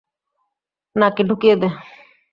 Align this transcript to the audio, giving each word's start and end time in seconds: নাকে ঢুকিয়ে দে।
নাকে 0.95 1.21
ঢুকিয়ে 1.29 1.55
দে। 1.61 1.69